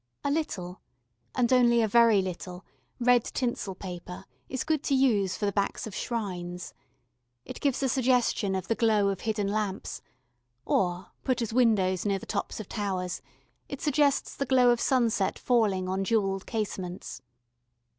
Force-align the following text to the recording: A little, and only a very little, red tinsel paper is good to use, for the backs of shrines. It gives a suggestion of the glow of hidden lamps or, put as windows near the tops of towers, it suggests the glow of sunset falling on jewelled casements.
A 0.23 0.31
little, 0.31 0.81
and 1.35 1.53
only 1.53 1.79
a 1.83 1.87
very 1.87 2.23
little, 2.23 2.65
red 2.99 3.23
tinsel 3.23 3.75
paper 3.75 4.25
is 4.49 4.63
good 4.63 4.81
to 4.85 4.95
use, 4.95 5.37
for 5.37 5.45
the 5.45 5.51
backs 5.51 5.85
of 5.85 5.93
shrines. 5.93 6.73
It 7.45 7.59
gives 7.61 7.83
a 7.83 7.87
suggestion 7.87 8.55
of 8.55 8.67
the 8.67 8.73
glow 8.73 9.09
of 9.09 9.19
hidden 9.21 9.47
lamps 9.49 10.01
or, 10.65 11.11
put 11.23 11.39
as 11.39 11.53
windows 11.53 12.03
near 12.03 12.17
the 12.17 12.25
tops 12.25 12.59
of 12.59 12.67
towers, 12.67 13.21
it 13.69 13.79
suggests 13.79 14.35
the 14.35 14.47
glow 14.47 14.71
of 14.71 14.81
sunset 14.81 15.37
falling 15.37 15.87
on 15.87 16.03
jewelled 16.03 16.47
casements. 16.47 17.21